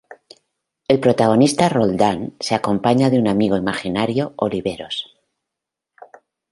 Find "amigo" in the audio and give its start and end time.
3.27-3.55